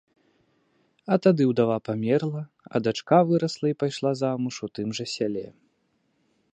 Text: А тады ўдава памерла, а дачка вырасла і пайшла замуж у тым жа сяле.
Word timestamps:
А 1.15 1.17
тады 1.25 1.43
ўдава 1.51 1.75
памерла, 1.91 2.41
а 2.73 2.83
дачка 2.87 3.19
вырасла 3.33 3.67
і 3.75 3.79
пайшла 3.85 4.11
замуж 4.27 4.55
у 4.69 4.75
тым 4.79 4.87
жа 5.03 5.11
сяле. 5.17 5.47